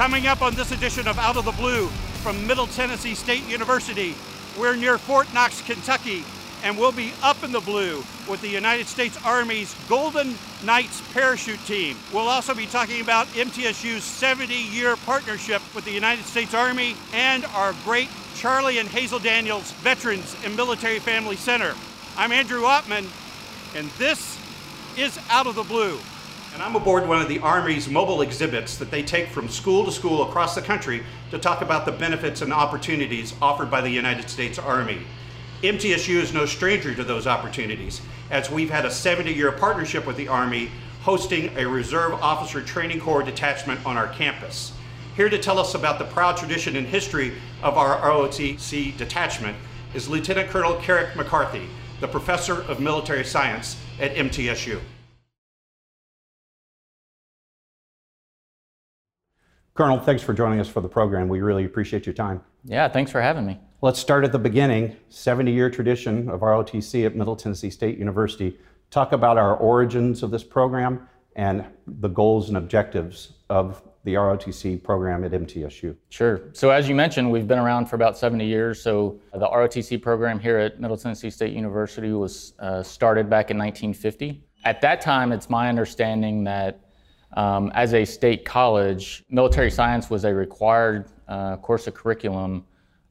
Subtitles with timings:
[0.00, 1.88] Coming up on this edition of Out of the Blue
[2.22, 4.14] from Middle Tennessee State University,
[4.58, 6.24] we're near Fort Knox, Kentucky,
[6.64, 11.62] and we'll be up in the blue with the United States Army's Golden Knights parachute
[11.66, 11.98] team.
[12.14, 17.44] We'll also be talking about MTSU's 70 year partnership with the United States Army and
[17.54, 21.74] our great Charlie and Hazel Daniels Veterans and Military Family Center.
[22.16, 23.04] I'm Andrew Oppmann,
[23.76, 24.38] and this
[24.96, 25.98] is Out of the Blue.
[26.52, 29.92] And I'm aboard one of the Army's mobile exhibits that they take from school to
[29.92, 34.28] school across the country to talk about the benefits and opportunities offered by the United
[34.28, 35.02] States Army.
[35.62, 38.00] MTSU is no stranger to those opportunities,
[38.30, 40.70] as we've had a 70 year partnership with the Army
[41.02, 44.72] hosting a Reserve Officer Training Corps detachment on our campus.
[45.16, 49.56] Here to tell us about the proud tradition and history of our ROTC detachment
[49.94, 51.68] is Lieutenant Colonel Carrick McCarthy,
[52.00, 54.80] the Professor of Military Science at MTSU.
[59.74, 61.28] Colonel, thanks for joining us for the program.
[61.28, 62.42] We really appreciate your time.
[62.64, 63.58] Yeah, thanks for having me.
[63.82, 64.96] Let's start at the beginning.
[65.08, 68.58] 70 year tradition of ROTC at Middle Tennessee State University.
[68.90, 74.82] Talk about our origins of this program and the goals and objectives of the ROTC
[74.82, 75.96] program at MTSU.
[76.08, 76.40] Sure.
[76.52, 78.82] So, as you mentioned, we've been around for about 70 years.
[78.82, 83.58] So, the ROTC program here at Middle Tennessee State University was uh, started back in
[83.58, 84.42] 1950.
[84.64, 86.80] At that time, it's my understanding that
[87.34, 92.64] um, as a state college, military science was a required uh, course of curriculum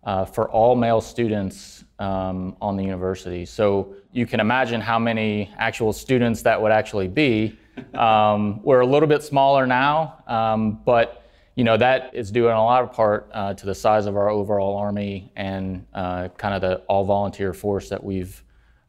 [0.03, 3.45] uh, for all male students um, on the university.
[3.45, 7.57] So you can imagine how many actual students that would actually be.
[7.93, 12.53] Um, we're a little bit smaller now, um, but you know that is due in
[12.53, 16.53] a lot of part uh, to the size of our overall army and uh, kind
[16.53, 18.43] of the all volunteer force that we've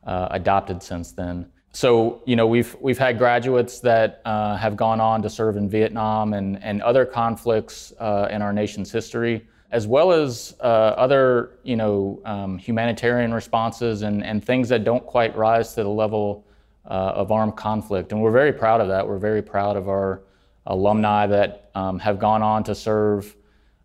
[0.04, 5.00] uh, adopted since then so you know we've we've had graduates that uh, have gone
[5.00, 9.86] on to serve in Vietnam and and other conflicts uh, in our nation's history, as
[9.86, 15.36] well as uh, other you know um, humanitarian responses and and things that don't quite
[15.36, 16.44] rise to the level
[16.86, 18.10] uh, of armed conflict.
[18.12, 19.06] And we're very proud of that.
[19.06, 20.22] We're very proud of our
[20.66, 23.37] alumni that um, have gone on to serve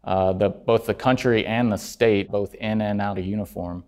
[0.04, 3.84] uh, the both the country and the state, both in and out of uniform.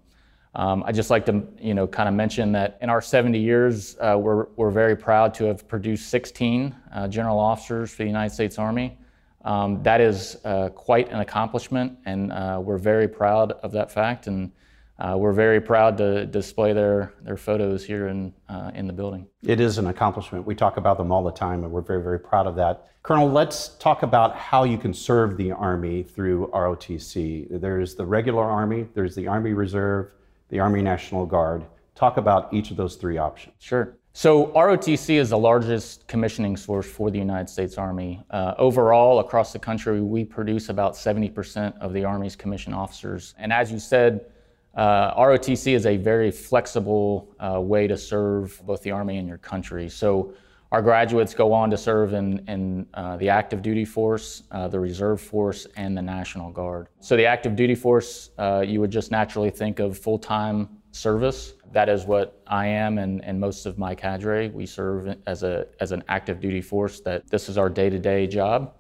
[0.57, 3.95] Um, I just like to, you know, kind of mention that in our 70 years,
[3.99, 8.33] uh, we're, we're very proud to have produced 16 uh, general officers for the United
[8.33, 8.97] States Army.
[9.45, 14.25] Um, that is uh, quite an accomplishment, and uh, we're very proud of that fact.
[14.25, 14.51] And
[14.97, 19.27] uh, we're very proud to display their, their photos here in, uh, in the building.
[19.43, 20.43] It is an accomplishment.
[20.43, 22.87] We talk about them all the time, and we're very, very proud of that.
[23.03, 27.61] Colonel, let's talk about how you can serve the Army through ROTC.
[27.61, 30.09] There's the regular Army, there's the Army Reserve,
[30.49, 31.65] the Army National Guard.
[31.95, 33.55] Talk about each of those three options.
[33.59, 33.97] Sure.
[34.13, 38.23] So, ROTC is the largest commissioning source for the United States Army.
[38.31, 43.35] Uh, overall, across the country, we produce about 70% of the Army's commissioned officers.
[43.37, 44.25] And as you said,
[44.73, 49.37] uh, ROTC is a very flexible uh, way to serve both the Army and your
[49.37, 49.87] country.
[49.87, 50.33] So,
[50.71, 54.79] our graduates go on to serve in, in uh, the active duty force, uh, the
[54.79, 56.87] reserve force, and the National Guard.
[56.99, 61.53] So, the active duty force, uh, you would just naturally think of full time service.
[61.71, 64.49] That is what I am and, and most of my cadre.
[64.49, 67.99] We serve as, a, as an active duty force, that this is our day to
[67.99, 68.73] day job.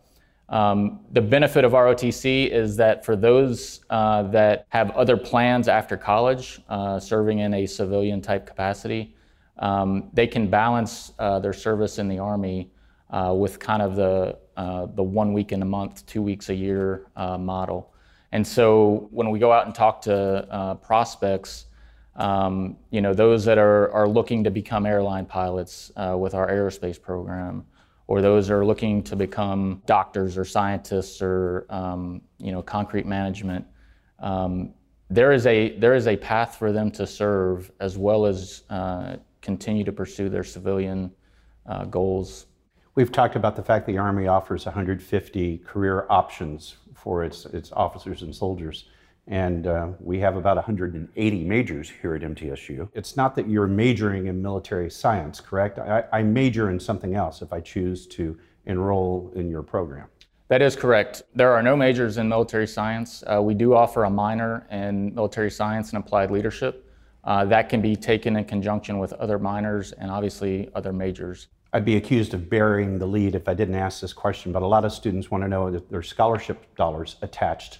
[0.49, 5.97] Um, the benefit of ROTC is that for those uh, that have other plans after
[5.97, 9.13] college, uh, serving in a civilian type capacity,
[9.59, 12.71] um, they can balance uh, their service in the Army
[13.09, 16.55] uh, with kind of the, uh, the one week in a month, two weeks a
[16.55, 17.93] year uh, model.
[18.31, 20.15] And so when we go out and talk to
[20.51, 21.65] uh, prospects,
[22.15, 27.01] um, you know, those that are, are looking to become airline pilots with our aerospace
[27.01, 27.65] program,
[28.07, 33.65] or those are looking to become doctors or scientists or, um, you know, concrete management,
[34.19, 34.73] um,
[35.09, 39.15] there is a there is a path for them to serve as well as uh,
[39.47, 41.09] continue to pursue their civilian
[41.67, 42.47] uh, goals.
[42.95, 48.23] We've talked about the fact the Army offers 150 career options for its, its officers
[48.23, 48.89] and soldiers.
[49.25, 52.89] And uh, we have about 180 majors here at MTSU.
[52.93, 55.79] It's not that you're majoring in military science, correct?
[55.79, 60.07] I, I major in something else if I choose to enroll in your program.
[60.49, 61.23] That is correct.
[61.35, 63.23] There are no majors in military science.
[63.25, 66.86] Uh, we do offer a minor in military science and applied leadership.
[67.27, 71.47] Uh, that can be taken in conjunction with other minors and obviously other majors.
[71.73, 74.65] I'd be accused of burying the lead if I didn't ask this question, but a
[74.65, 77.79] lot of students want to know that there's scholarship dollars attached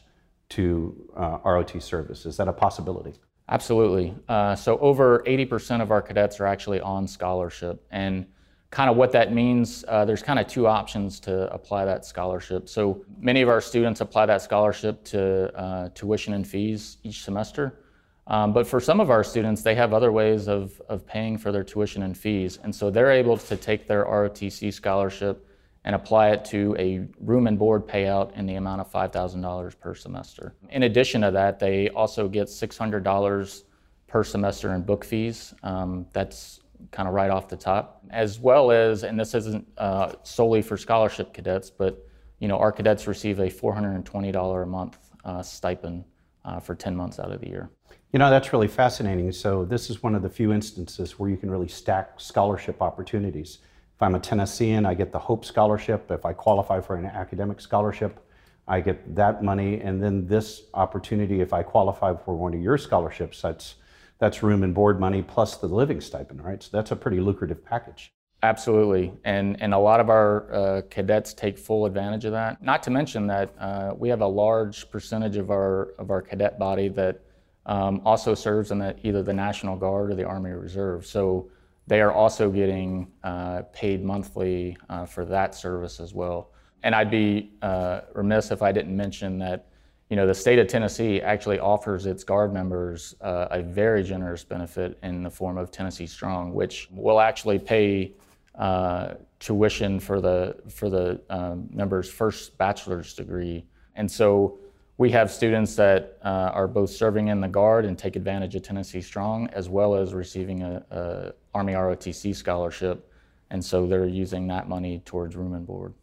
[0.50, 2.26] to uh, ROTC service.
[2.26, 3.14] Is that a possibility?
[3.48, 4.14] Absolutely.
[4.28, 7.86] Uh, so over 80% of our cadets are actually on scholarship.
[7.90, 8.26] And
[8.72, 12.68] kind of what that means, uh, there's kind of two options to apply that scholarship.
[12.68, 17.80] So many of our students apply that scholarship to uh, tuition and fees each semester.
[18.28, 21.52] Um, but for some of our students, they have other ways of, of paying for
[21.52, 22.60] their tuition and fees.
[22.62, 25.48] And so they're able to take their ROTC scholarship
[25.86, 29.96] and apply it to a room and board payout in the amount of $5,000 per
[29.96, 30.54] semester.
[30.70, 33.64] In addition to that, they also get $600
[34.08, 35.54] per semester in book fees.
[35.64, 36.60] Um, that's
[36.92, 40.76] kind of right off the top, as well as, and this isn't uh, solely for
[40.76, 42.06] scholarship cadets, but
[42.40, 46.04] you know, our cadets receive a $420 a month uh, stipend
[46.48, 47.70] uh, for 10 months out of the year.
[48.14, 49.32] You know, that's really fascinating.
[49.34, 53.60] So, this is one of the few instances where you can really stack scholarship opportunities.
[53.96, 56.10] If I'm a Tennessean, I get the Hope Scholarship.
[56.10, 58.26] If I qualify for an academic scholarship,
[58.68, 59.82] I get that money.
[59.82, 63.76] And then this opportunity, if I qualify for one of your scholarships, that's,
[64.20, 66.64] that's room and board money plus the living stipend, right?
[66.64, 68.14] So, that's a pretty lucrative package.
[68.48, 72.64] Absolutely, and and a lot of our uh, cadets take full advantage of that.
[72.64, 76.58] Not to mention that uh, we have a large percentage of our of our cadet
[76.58, 77.20] body that
[77.66, 81.06] um, also serves in the, either the National Guard or the Army Reserve.
[81.06, 81.50] So
[81.88, 86.52] they are also getting uh, paid monthly uh, for that service as well.
[86.84, 89.68] And I'd be uh, remiss if I didn't mention that,
[90.10, 94.46] you know, the state of Tennessee actually offers its Guard members uh, a very generous
[94.46, 98.14] benefit in the form of Tennessee Strong, which will actually pay
[98.58, 103.66] uh, tuition for the for the um, members' first bachelor's degree.
[103.96, 104.60] And so
[104.98, 108.64] we have students that uh, are both serving in the Guard and take advantage of
[108.64, 113.12] Tennessee Strong, as well as receiving a, a, Army ROTC scholarship,
[113.50, 115.94] and so they're using that money towards room and board.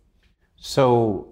[0.57, 1.29] So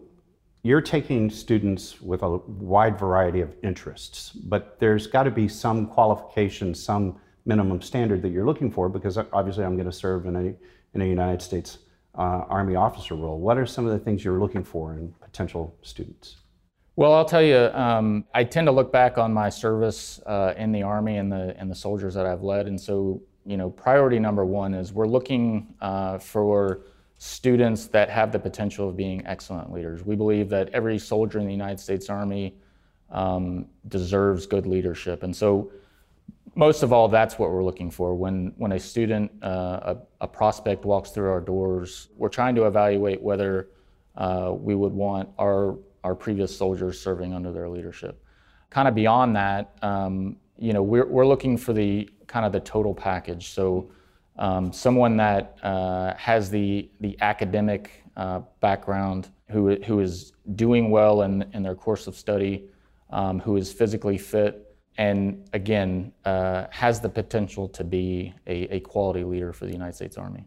[0.63, 5.87] you're taking students with a wide variety of interests, but there's got to be some
[5.87, 7.17] qualification, some
[7.47, 10.55] minimum standard that you're looking for, because obviously I'm going to serve in a
[10.95, 11.79] in a United States
[12.15, 13.39] uh, Army officer role.
[13.39, 16.37] What are some of the things you're looking for in potential students?
[16.95, 20.73] Well, I'll tell you, um, I tend to look back on my service uh, in
[20.73, 24.19] the Army and the and the soldiers that I've led, and so you know, priority
[24.19, 26.83] number one is we're looking uh, for
[27.19, 30.05] students that have the potential of being excellent leaders.
[30.05, 32.57] We believe that every soldier in the United States Army
[33.11, 35.73] um, deserves good leadership, and so
[36.55, 38.15] most of all, that's what we're looking for.
[38.15, 42.67] When when a student, uh, a, a, prospect walks through our doors, we're trying to
[42.67, 43.71] evaluate whether
[44.17, 48.23] uh, we would want our our previous soldiers serving under their leadership.
[48.71, 52.61] Kind of beyond that, um, you know, we're, we're looking for the kind of the
[52.61, 53.51] total package.
[53.51, 53.91] So
[54.39, 61.23] um, someone that uh, has the, the academic uh, background, who, who is doing well
[61.23, 62.69] in, in their course of study,
[63.11, 64.62] um, who is physically fit,
[64.99, 69.95] and again, uh, has the potential to be a, a quality leader for the United
[69.95, 70.47] States Army.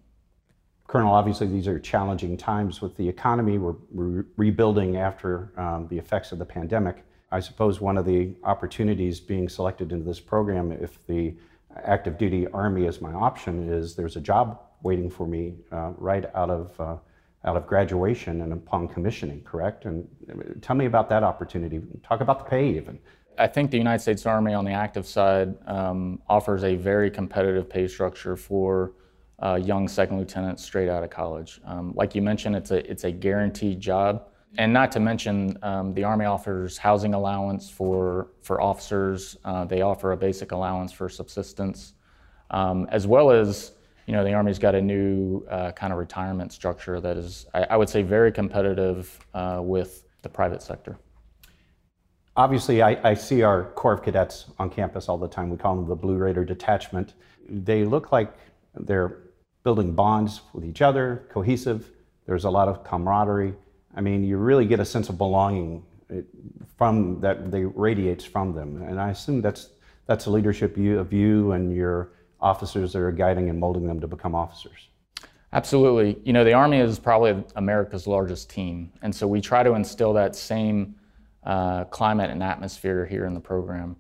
[0.88, 3.58] Colonel, obviously these are challenging times with the economy.
[3.58, 7.04] We're, rebuilding after um, the effects of the pandemic.
[7.32, 11.36] I suppose one of the opportunities being selected into this program, if the
[11.84, 16.26] active duty Army is my option, is there's a job waiting for me uh, right
[16.36, 16.98] out of, uh,
[17.46, 19.86] out of graduation and upon commissioning, correct?
[19.86, 21.82] And uh, tell me about that opportunity.
[22.08, 23.00] Talk about the pay even.
[23.38, 27.70] I think the United States Army on the active side um, offers a very competitive
[27.70, 28.94] pay structure for
[29.40, 31.60] uh, young second lieutenants straight out of college.
[31.66, 35.94] Um, like you mentioned, it's a it's a guaranteed job, and not to mention um,
[35.94, 39.38] the Army offers housing allowance for for officers.
[39.44, 41.94] Uh, they offer a basic allowance for subsistence,
[42.52, 43.74] um, as well as
[44.08, 47.64] you know the Army's got a new uh, kind of retirement structure that is, I,
[47.72, 50.98] I would say, very competitive uh, with the private sector.
[52.38, 55.50] Obviously, I, I, see our Corps of Cadets on campus all the time.
[55.50, 57.14] We call them the Blue Raider Detachment.
[57.48, 58.34] They look like
[58.76, 59.20] they're
[59.64, 61.92] building bonds with each other, cohesive.
[62.26, 63.54] There's a lot of camaraderie.
[63.96, 66.22] I mean, you really get a sense of belonging eh,
[66.78, 68.82] from that they radiates from them.
[68.82, 69.70] And I assume that's
[70.06, 72.12] that's a leadership of you and your
[72.42, 74.90] officers that are guiding and molding them to become officers.
[75.54, 76.20] Absolutely.
[76.26, 80.12] You know, the Army is probably America's largest team, and so we try to instill
[80.14, 80.96] that same
[81.46, 83.96] uh, climate and atmosphere here in the program.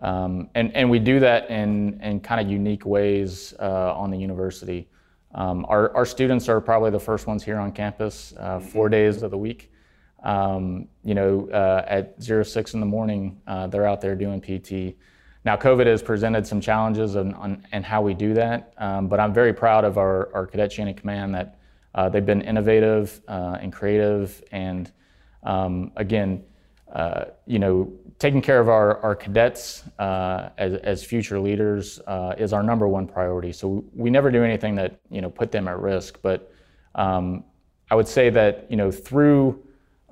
[0.00, 4.18] Um, and, and we do that in, in kind of unique ways uh, on the
[4.18, 4.88] university.
[5.34, 9.22] Um, our, our students are probably the first ones here on campus, uh, four days
[9.22, 9.70] of the week.
[10.22, 14.96] Um, you know, uh, at 06 in the morning, uh, they're out there doing PT.
[15.44, 19.20] Now, COVID has presented some challenges on, on, on how we do that, um, but
[19.20, 21.58] I'm very proud of our, our cadet chain of command that
[21.94, 24.42] uh, they've been innovative uh, and creative.
[24.52, 24.92] And
[25.42, 26.44] um, again,
[27.46, 32.52] you know, taking care of our, our cadets uh, as, as future leaders uh, is
[32.52, 33.50] our number one priority.
[33.50, 36.18] So we never do anything that, you know, put them at risk.
[36.20, 36.52] But
[36.94, 37.44] um,
[37.90, 39.62] I would say that, you know, through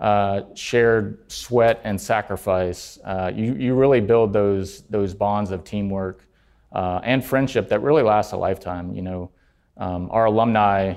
[0.00, 6.26] uh, shared sweat and sacrifice, uh, you, you really build those, those bonds of teamwork
[6.72, 8.94] uh, and friendship that really last a lifetime.
[8.94, 9.30] You know,
[9.76, 10.94] um, our alumni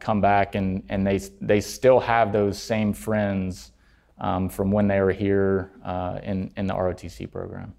[0.00, 3.70] come back and, and they, they still have those same friends
[4.20, 7.74] um, from when they were here uh, in, in the ROTC program.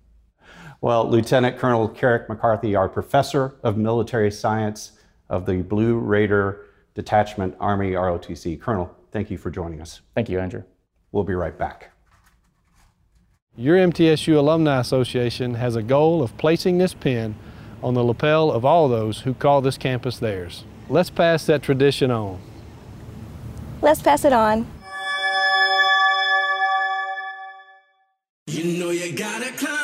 [0.82, 4.94] Well, Lieutenant Colonel Carrick McCarthy, our professor of military science
[5.30, 8.60] of the Blue Raider Detachment Army ROTC.
[8.60, 10.02] Colonel, thank you for joining us.
[10.16, 10.64] Thank you, Andrew.
[11.12, 11.92] We'll be right back.
[13.56, 17.36] Your MTSU Alumni Association has a goal of placing this pin
[17.84, 20.64] on the lapel of all those who call this campus theirs.
[20.90, 22.42] Let's pass that tradition on.
[23.82, 24.68] Let's pass it on.
[28.52, 29.81] You know you gotta climb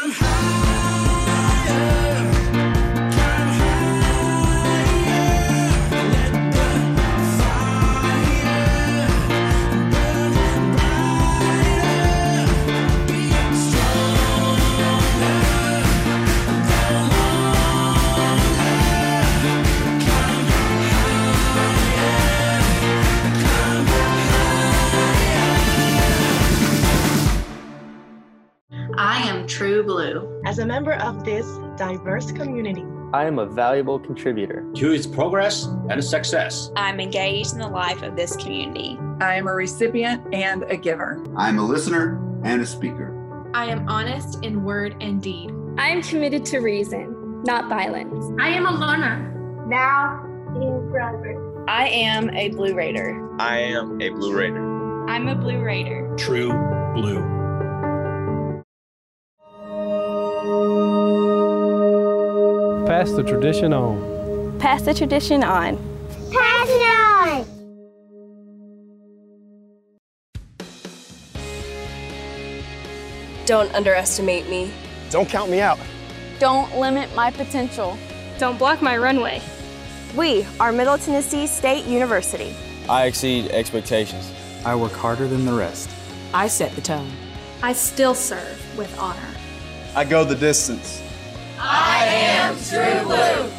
[31.77, 36.71] diverse community, I am a valuable contributor to its progress and success.
[36.75, 38.97] I'm engaged in the life of this community.
[39.21, 41.23] I am a recipient and a giver.
[41.37, 43.13] I'm a listener and a speaker.
[43.53, 45.53] I am honest in word and deed.
[45.77, 48.25] I am committed to reason, not violence.
[48.41, 49.65] I am a learner.
[49.67, 50.23] Now
[50.55, 51.65] and forever.
[51.69, 53.35] I am a Blue Raider.
[53.39, 55.07] I am a Blue Raider.
[55.07, 56.13] I'm a Blue Raider.
[56.17, 56.51] True
[56.93, 57.36] Blue.
[62.97, 64.57] Pass the tradition on.
[64.57, 65.77] Pass the tradition on.
[66.31, 67.45] Pass it on.
[73.45, 74.73] Don't underestimate me.
[75.11, 75.77] Don't count me out.
[76.39, 77.95] Don't limit my potential.
[78.39, 79.43] Don't block my runway.
[80.15, 82.55] We are Middle Tennessee State University.
[82.89, 84.31] I exceed expectations.
[84.65, 85.87] I work harder than the rest.
[86.33, 87.11] I set the tone.
[87.61, 89.35] I still serve with honor.
[89.95, 91.03] I go the distance.
[91.59, 93.51] I am True Blue.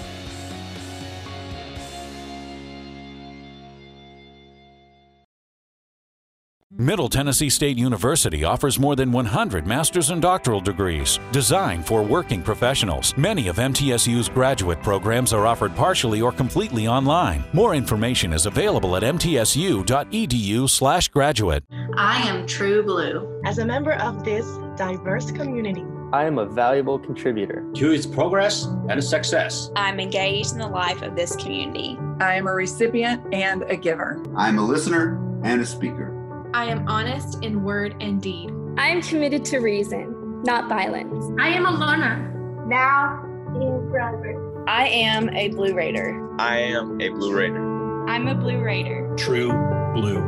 [6.80, 12.40] Middle Tennessee State University offers more than 100 master's and doctoral degrees designed for working
[12.40, 13.16] professionals.
[13.16, 17.42] Many of MTSU's graduate programs are offered partially or completely online.
[17.52, 21.64] More information is available at mtsu.edu/graduate.
[21.96, 23.42] I am True Blue.
[23.44, 28.64] As a member of this diverse community, I am a valuable contributor to its progress
[28.88, 29.70] and success.
[29.76, 31.98] I'm engaged in the life of this community.
[32.18, 34.24] I am a recipient and a giver.
[34.34, 36.14] I'm a listener and a speaker.
[36.54, 38.50] I am honest in word and deed.
[38.78, 41.26] I am committed to reason, not violence.
[41.38, 42.64] I am a learner.
[42.66, 44.64] Now and forever.
[44.66, 46.26] I am a Blue Raider.
[46.40, 48.08] I am a Blue Raider.
[48.08, 49.14] I'm a Blue Raider.
[49.18, 49.52] True
[49.92, 50.22] Blue.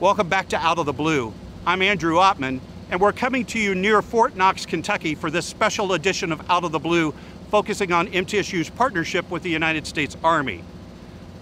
[0.00, 1.32] Welcome back to Out of the Blue.
[1.64, 2.60] I'm Andrew Oppmann,
[2.94, 6.62] and we're coming to you near Fort Knox, Kentucky for this special edition of Out
[6.62, 7.12] of the Blue,
[7.50, 10.62] focusing on MTSU's partnership with the United States Army.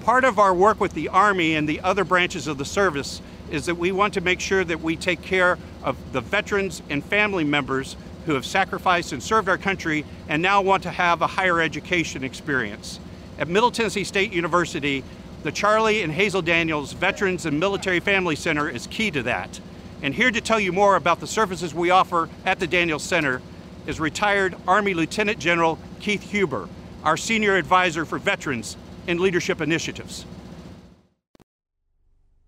[0.01, 3.67] Part of our work with the Army and the other branches of the service is
[3.67, 7.45] that we want to make sure that we take care of the veterans and family
[7.45, 11.61] members who have sacrificed and served our country and now want to have a higher
[11.61, 12.99] education experience.
[13.39, 15.05] At Middle Tennessee State University,
[15.43, 19.61] the Charlie and Hazel Daniels Veterans and Military Family Center is key to that.
[20.03, 23.41] And here to tell you more about the services we offer at the Daniels Center
[23.87, 26.69] is retired Army Lieutenant General Keith Huber,
[27.05, 30.27] our Senior Advisor for Veterans and Leadership Initiatives.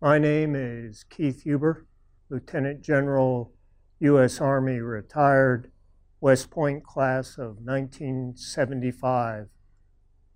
[0.01, 1.87] My name is Keith Huber,
[2.29, 3.53] Lieutenant General,
[4.01, 4.41] U.S.
[4.41, 5.71] Army, retired,
[6.21, 9.47] West Point class of 1975.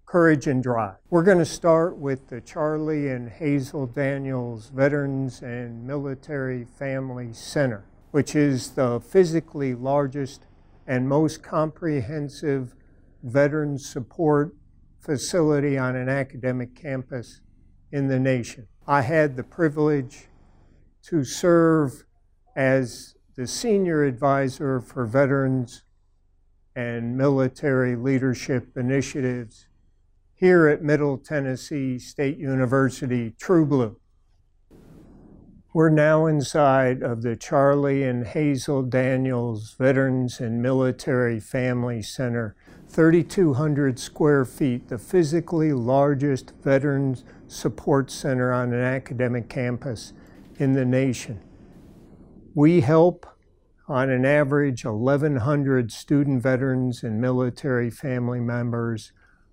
[0.09, 0.95] Courage and Drive.
[1.11, 7.85] We're going to start with the Charlie and Hazel Daniels Veterans and Military Family Center,
[8.11, 10.47] which is the physically largest
[10.87, 12.75] and most comprehensive
[13.23, 14.57] veteran support
[14.99, 17.43] facility on an academic campus
[17.93, 18.67] in the nation.
[18.87, 20.29] I had the privilege
[21.03, 22.05] to serve
[22.57, 25.83] as the senior advisor for veterans
[26.75, 29.68] and military leadership initiatives
[30.39, 33.97] here at Middle Tennessee State University, True Blue.
[35.75, 42.55] We're now inside of the Charlie and Hazel Daniels Veterans and Military Family Center,
[42.87, 50.13] 3,200 square feet, the physically largest veterans support center on an academic campus
[50.57, 51.41] in the nation.
[52.55, 53.27] We help
[53.89, 59.11] on an average 1,100 student veterans and military family members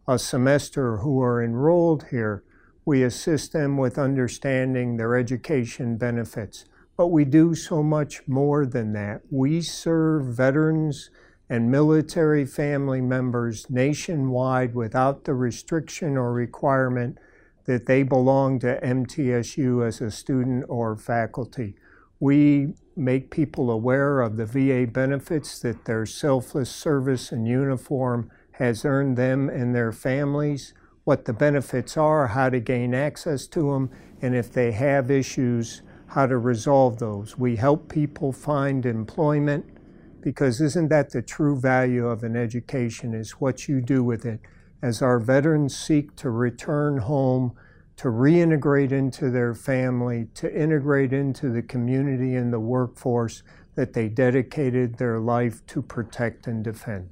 [0.08, 2.44] a semester who are enrolled here.
[2.86, 6.66] We assist them with understanding their education benefits.
[6.98, 9.22] But we do so much more than that.
[9.30, 11.10] We serve veterans
[11.50, 17.18] and military family members nationwide without the restriction or requirement
[17.66, 21.76] that they belong to MTSU as a student or faculty.
[22.20, 28.86] We make people aware of the VA benefits that their selfless service and uniform has
[28.86, 33.90] earned them and their families, what the benefits are, how to gain access to them,
[34.22, 37.38] and if they have issues, how to resolve those.
[37.38, 39.66] We help people find employment
[40.22, 44.40] because isn't that the true value of an education is what you do with it.
[44.82, 47.56] As our veterans seek to return home,
[47.98, 53.44] to reintegrate into their family, to integrate into the community and the workforce
[53.76, 57.10] that they dedicated their life to protect and defend.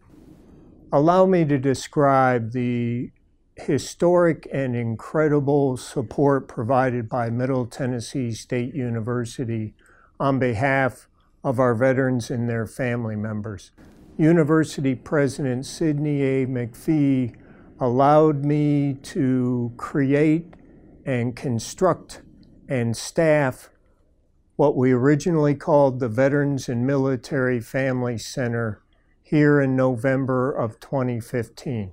[0.93, 3.09] Allow me to describe the
[3.55, 9.73] historic and incredible support provided by Middle Tennessee State University
[10.19, 11.07] on behalf
[11.43, 13.71] of our veterans and their family members.
[14.19, 16.45] University President Sidney A.
[16.45, 17.35] McPhee
[17.79, 20.53] allowed me to create
[21.07, 22.21] and construct
[22.69, 23.71] and staff
[24.57, 28.82] what we originally called the Veterans and Military Family Center
[29.33, 31.91] here in November of 2015.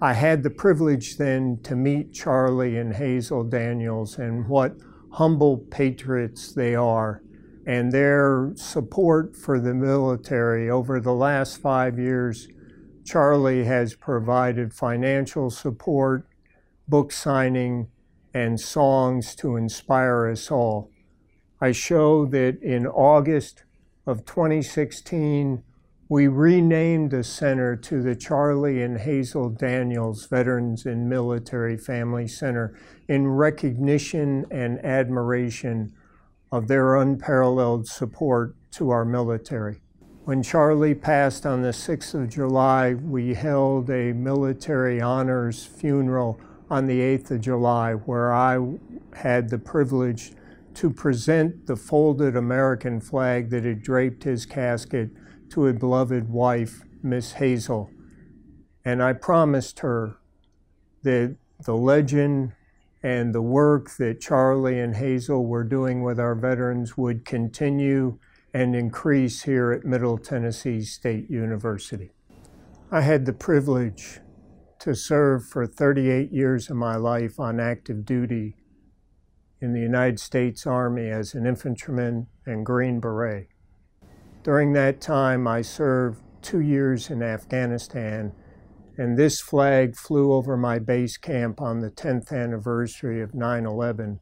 [0.00, 4.76] I had the privilege then to meet Charlie and Hazel Daniels and what
[5.14, 7.20] humble patriots they are
[7.66, 12.46] and their support for the military over the last five years.
[13.04, 16.28] Charlie has provided financial support,
[16.86, 17.88] book signing,
[18.32, 20.92] and songs to inspire us all.
[21.60, 23.64] I show that in August
[24.06, 25.64] of 2016,
[26.10, 32.74] we renamed the center to the Charlie and Hazel Daniels Veterans and Military Family Center
[33.06, 35.92] in recognition and admiration
[36.50, 39.82] of their unparalleled support to our military.
[40.24, 46.88] When Charlie passed on the 6th of July, we held a military honors funeral on
[46.88, 48.58] the 8th of July, where I
[49.14, 50.32] had the privilege
[50.74, 55.10] to present the folded American flag that had draped his casket
[55.50, 57.90] to a beloved wife, Miss Hazel.
[58.84, 60.16] And I promised her
[61.02, 62.52] that the legend
[63.02, 68.18] and the work that Charlie and Hazel were doing with our veterans would continue
[68.52, 72.10] and increase here at Middle Tennessee State University.
[72.90, 74.20] I had the privilege
[74.80, 78.56] to serve for 38 years of my life on active duty
[79.60, 83.48] in the United States Army as an infantryman and Green Beret.
[84.42, 88.32] During that time, I served two years in Afghanistan,
[88.96, 94.20] and this flag flew over my base camp on the 10th anniversary of 9 11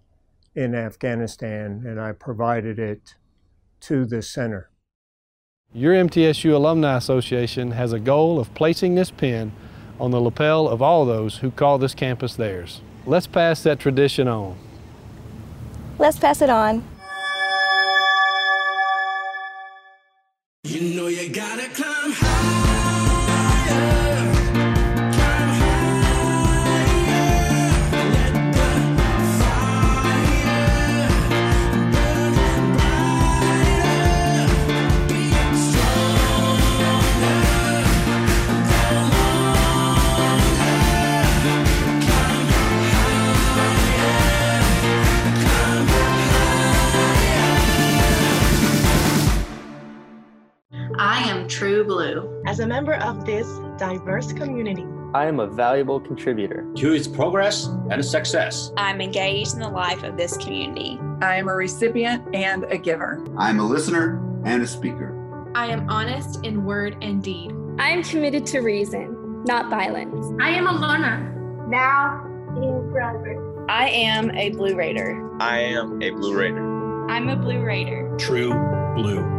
[0.56, 3.14] in Afghanistan, and I provided it
[3.82, 4.70] to the center.
[5.72, 9.52] Your MTSU Alumni Association has a goal of placing this pin
[10.00, 12.80] on the lapel of all those who call this campus theirs.
[13.06, 14.58] Let's pass that tradition on.
[15.98, 16.82] Let's pass it on.
[52.12, 52.42] Blue.
[52.46, 53.46] As a member of this
[53.78, 58.72] diverse community, I am a valuable contributor to its progress and success.
[58.76, 60.98] I'm engaged in the life of this community.
[61.22, 63.24] I am a recipient and a giver.
[63.36, 65.14] I'm a listener and a speaker.
[65.54, 67.52] I am honest in word and deed.
[67.78, 70.26] I am committed to reason, not violence.
[70.40, 71.34] I am a learner.
[71.68, 72.24] Now
[72.56, 73.38] in progress.
[73.68, 75.36] I am a Blue Raider.
[75.40, 77.08] I am a Blue Raider.
[77.10, 78.14] I'm a Blue Raider.
[78.18, 78.52] True
[78.94, 79.37] blue.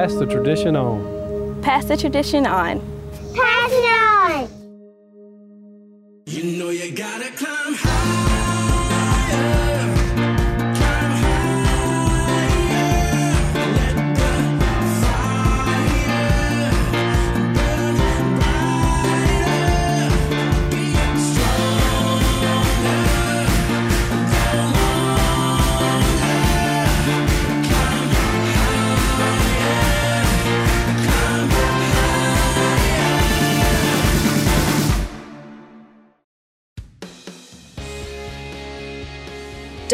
[0.00, 1.60] Pass the tradition on.
[1.60, 2.80] Pass the tradition on.
[3.34, 4.48] Pass it on.
[6.24, 7.49] You know you gotta climb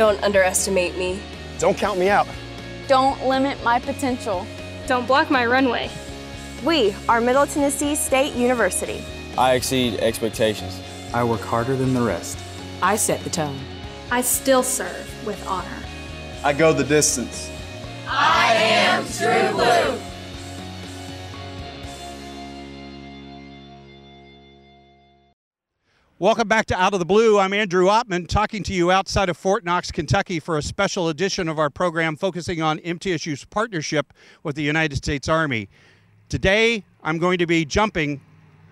[0.07, 1.19] Don't underestimate me.
[1.59, 2.29] Don't count me out.
[2.87, 4.47] Don't limit my potential.
[4.87, 5.91] Don't block my runway.
[6.65, 9.05] We are Middle Tennessee State University.
[9.37, 10.81] I exceed expectations.
[11.13, 12.39] I work harder than the rest.
[12.81, 13.59] I set the tone.
[14.13, 15.83] I still serve with honor.
[16.45, 17.51] I go the distance.
[18.07, 20.06] I am True Blue.
[26.19, 27.39] Welcome back to Out of the Blue.
[27.39, 31.47] I'm Andrew Oppmann talking to you outside of Fort Knox, Kentucky for a special edition
[31.47, 35.69] of our program focusing on MTSU's partnership with the United States Army.
[36.31, 38.23] Today, I'm going to be jumping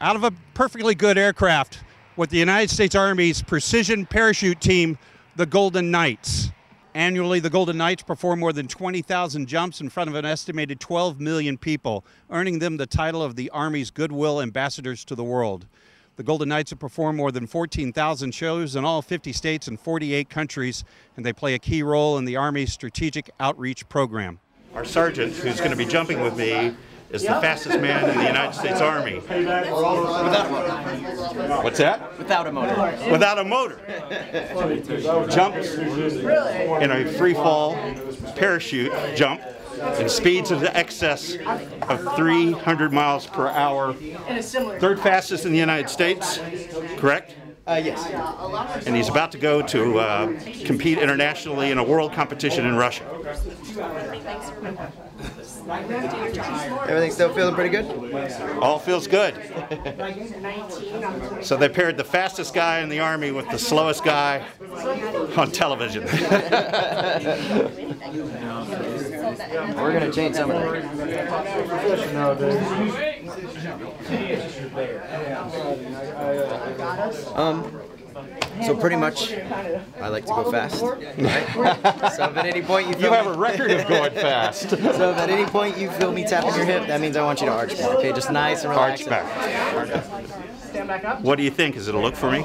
[0.00, 1.80] out of a perfectly good aircraft
[2.16, 4.96] with the United States Army's precision parachute team,
[5.37, 6.50] the Golden Knights.
[6.94, 11.20] Annually, the Golden Knights perform more than 20,000 jumps in front of an estimated 12
[11.20, 15.66] million people, earning them the title of the Army's Goodwill Ambassadors to the World.
[16.16, 20.31] The Golden Knights have performed more than 14,000 shows in all 50 states and 48
[20.31, 20.85] countries,
[21.16, 24.38] and they play a key role in the Army's strategic outreach program.
[24.74, 26.77] Our sergeant, who's going to be jumping with me,
[27.11, 29.16] is the fastest man in the United States Army.
[29.16, 31.62] Without a motor.
[31.62, 32.16] What's that?
[32.18, 33.11] Without a motor.
[33.11, 33.81] Without a motor.
[35.31, 37.77] Jumps in a free fall
[38.37, 39.40] parachute jump
[39.99, 41.37] in speeds of excess
[41.83, 43.95] of 300 miles per hour.
[43.95, 46.39] Third fastest in the United States,
[46.97, 47.37] correct?
[47.67, 48.87] Uh, yes.
[48.87, 50.27] And he's about to go to uh,
[50.65, 53.05] compete internationally in a world competition in Russia.
[56.87, 57.87] Everything still feeling pretty good?
[58.61, 59.35] All feels good.
[61.43, 64.45] So they paired the fastest guy in the Army with the slowest guy
[65.37, 66.05] on television.
[69.38, 71.94] We're gonna change some of that.
[77.35, 77.81] Um,
[78.64, 79.33] so pretty much,
[80.01, 80.83] I like to go fast.
[80.83, 80.97] Right?
[82.14, 84.70] so if at any point you feel You have me- a record of going fast.
[84.70, 87.40] so if at any point you feel me tapping your hip, that means I want
[87.40, 87.90] you to arch back.
[87.97, 89.09] Okay, just nice and relaxed.
[89.09, 89.11] Arch
[89.90, 90.05] back.
[90.61, 91.20] Stand back up.
[91.23, 91.77] What do you think?
[91.77, 92.44] Is it a look for me?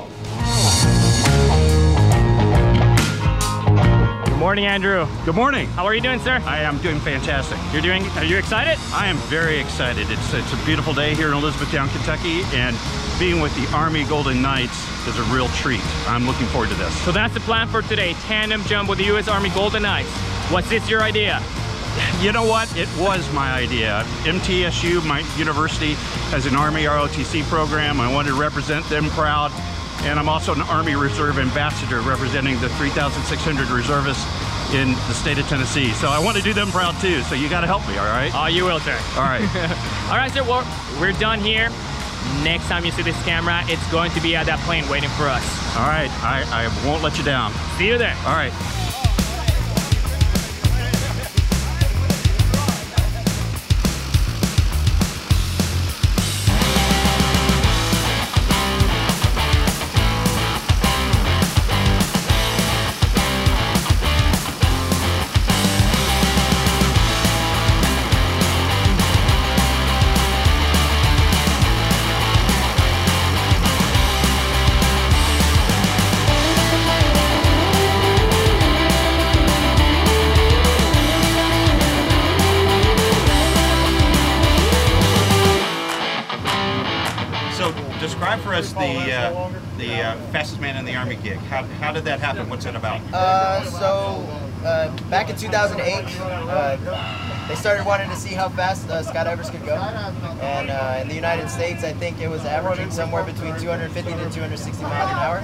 [4.40, 5.06] Morning, Andrew.
[5.26, 5.68] Good morning.
[5.72, 6.42] How are you doing, sir?
[6.46, 7.58] I am doing fantastic.
[7.74, 8.06] You're doing.
[8.18, 8.80] Are you excited?
[8.94, 10.10] I am very excited.
[10.10, 12.78] It's it's a beautiful day here in Elizabethtown, Kentucky, and
[13.20, 15.82] being with the Army Golden Knights is a real treat.
[16.08, 16.96] I'm looking forward to this.
[17.02, 19.28] So that's the plan for today: tandem jump with the U.S.
[19.28, 20.10] Army Golden Knights.
[20.50, 21.44] Was this your idea?
[22.22, 22.74] You know what?
[22.78, 24.04] It was my idea.
[24.24, 25.94] MTSU, my university,
[26.32, 28.00] has an Army ROTC program.
[28.00, 29.52] I wanted to represent them proud.
[30.04, 34.26] And I'm also an Army Reserve Ambassador representing the 3,600 reservists
[34.74, 35.92] in the state of Tennessee.
[35.92, 37.22] So I want to do them proud too.
[37.24, 38.32] So you got to help me, all right?
[38.34, 38.98] Oh, you will, sir.
[39.16, 39.42] All right.
[40.10, 40.44] All right, sir.
[40.44, 40.66] Well,
[41.00, 41.70] we're done here.
[42.44, 45.28] Next time you see this camera, it's going to be at that plane waiting for
[45.28, 45.44] us.
[45.76, 46.12] All right.
[46.24, 47.52] I, I won't let you down.
[47.78, 48.16] See you there.
[48.26, 48.54] All right.
[91.90, 92.48] How, did that happen?
[92.52, 93.02] What's it about?
[93.12, 94.24] Uh, so
[94.64, 99.66] uh, back in 2008, uh, they started wanting to see how fast uh, skydivers could
[99.66, 104.12] go, and uh, in the United States, I think it was averaging somewhere between 250
[104.12, 105.38] to 260 miles an hour.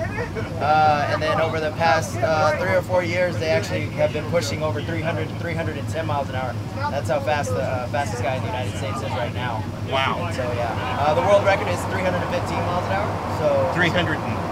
[0.61, 4.29] Uh, and then over the past uh, three or four years, they actually have been
[4.29, 6.53] pushing over 300 to 310 miles an hour.
[6.91, 9.63] That's how fast the uh, fastest guy in the United States is right now.
[9.89, 10.29] Wow.
[10.31, 13.39] So yeah, uh, the world record is 315 miles an hour.
[13.39, 14.45] So 315.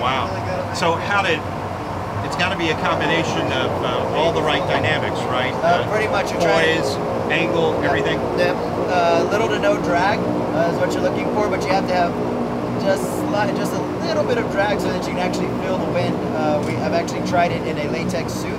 [0.00, 0.74] Wow.
[0.74, 1.40] So how did?
[2.26, 5.54] It's got to be a combination of uh, all the right dynamics, right?
[5.54, 8.18] Uh, pretty much you're trying- angle, everything.
[8.38, 8.56] Yep.
[8.88, 11.94] Uh, little to no drag uh, is what you're looking for, but you have to
[11.94, 12.12] have
[12.82, 15.90] just slide, just a little bit of drag so that you can actually feel the
[15.92, 16.14] wind.
[16.34, 18.58] Uh, we, I've actually tried it in a latex suit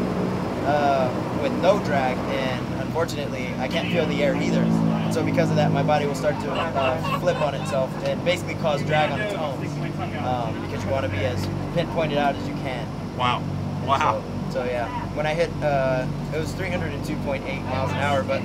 [0.66, 1.10] uh,
[1.42, 4.64] with no drag, and unfortunately, I can't feel the air either.
[5.12, 8.56] So because of that, my body will start to uh, flip on itself and basically
[8.56, 9.60] cause drag on its own
[10.02, 12.88] um, because you want to be as pinpointed out as you can.
[13.18, 13.42] Wow.
[13.42, 14.24] And Wow.
[14.50, 18.42] So, so yeah, when I hit, uh, it was 302.8 miles an hour, but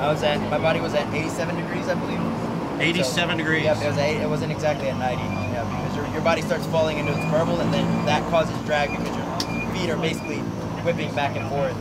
[0.00, 2.80] I was at, my body was at 87 degrees, I believe.
[2.80, 3.64] 87 degrees.
[3.64, 5.22] Yep, it was eight, it wasn't exactly at 90.
[5.22, 8.90] Yeah, because your, your body starts falling into its burble, and then that causes drag
[8.90, 10.40] because your feet are basically
[10.84, 11.76] whipping back and forth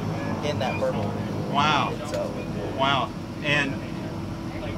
[0.45, 1.11] in that burble.
[1.51, 1.93] Wow.
[2.07, 2.31] So,
[2.77, 3.09] Wow.
[3.43, 3.73] And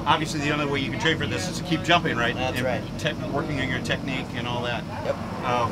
[0.08, 2.34] obviously, the only way you can train for this is to keep jumping, right?
[2.34, 3.32] That's and right.
[3.32, 4.84] Working on your technique and all that.
[5.06, 5.16] Yep.
[5.46, 5.72] Um,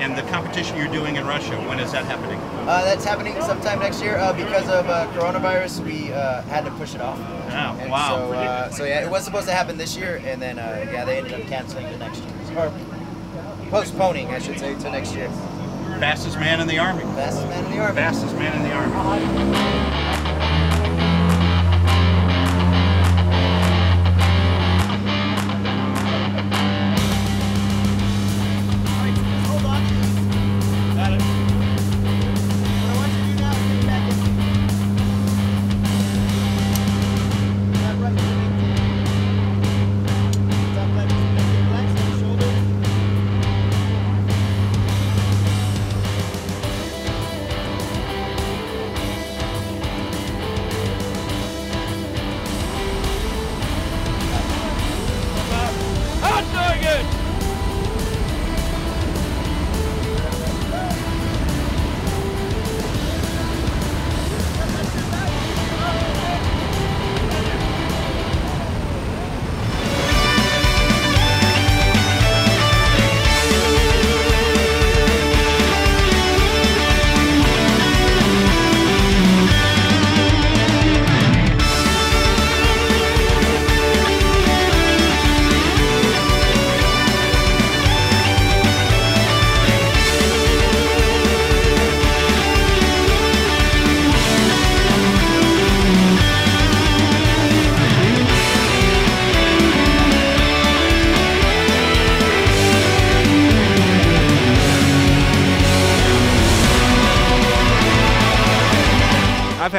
[0.00, 2.40] and the competition you're doing in Russia, when is that happening?
[2.68, 4.16] uh, that's happening sometime next year.
[4.16, 7.18] Uh, because of uh, coronavirus, we uh, had to push it off.
[7.18, 8.16] Oh, And wow.
[8.16, 11.04] So, uh, so yeah, it was supposed to happen this year, and then uh, yeah,
[11.04, 12.72] they ended up canceling the next year, or
[13.70, 15.28] postponing, I should say, to next year.
[16.00, 17.02] Fastest man in the Army.
[17.02, 17.94] Fastest man in the army.
[17.94, 20.03] Fastest man in the Army.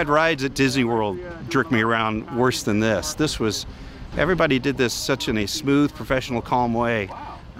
[0.09, 3.13] Rides at Disney World jerk me around worse than this.
[3.13, 3.65] This was,
[4.17, 7.09] everybody did this such in a smooth, professional, calm way.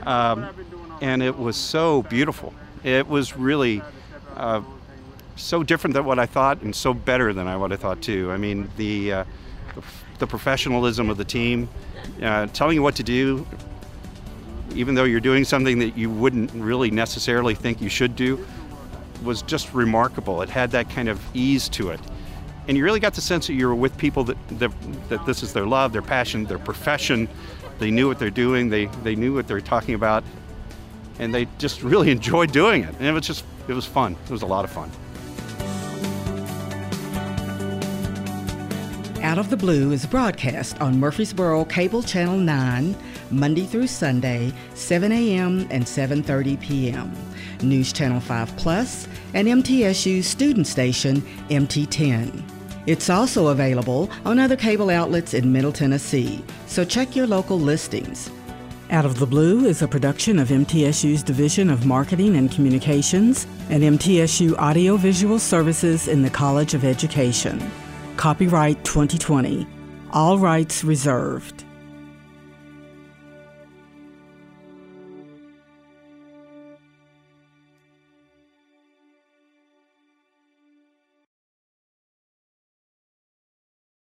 [0.04, 0.48] Um,
[1.02, 2.54] and it was so beautiful.
[2.84, 3.82] It was really
[4.36, 4.62] uh,
[5.36, 8.32] so different than what I thought and so better than I what I thought too.
[8.32, 9.24] I mean, the, uh,
[10.20, 11.68] the professionalism of the team,
[12.22, 13.46] uh, telling you what to do,
[14.74, 18.46] even though you're doing something that you wouldn't really necessarily think you should do,
[19.24, 20.42] was just remarkable.
[20.42, 22.00] It had that kind of ease to it.
[22.68, 24.72] And you really got the sense that you were with people that, that,
[25.10, 27.28] that this is their love, their passion, their profession.
[27.78, 30.24] They knew what they're doing, they, they knew what they're talking about,
[31.20, 32.96] and they just really enjoyed doing it.
[32.98, 34.16] And it was just, it was fun.
[34.26, 34.92] It was a lot of fun.
[39.22, 42.96] Out of the Blue is broadcast on Murfreesboro Cable Channel 9,
[43.32, 45.68] Monday through Sunday, 7 a.m.
[45.72, 47.12] and 7.30 p.m.
[47.64, 52.55] News Channel 5 Plus, and MTSU's student station, MT10.
[52.88, 58.30] It's also available on other cable outlets in Middle Tennessee, so check your local listings.
[58.92, 63.82] Out of the Blue is a production of MTSU's Division of Marketing and Communications and
[63.82, 67.60] MTSU Audiovisual Services in the College of Education.
[68.18, 69.66] Copyright 2020.
[70.12, 71.65] All rights reserved.